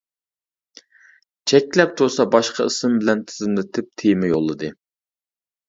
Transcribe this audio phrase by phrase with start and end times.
[1.51, 4.75] چەكلەپ تۇرسا باشقا ئىسىم بىلەن تىزىملىتىپ تېما يوللىدى.